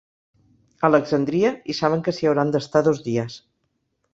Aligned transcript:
Alexandria 0.87 1.51
i 1.73 1.75
saben 1.81 2.03
que 2.07 2.15
s'hi 2.19 2.31
hauran 2.31 2.55
d'estar 2.57 2.85
dos 2.89 3.03
dies. 3.11 3.37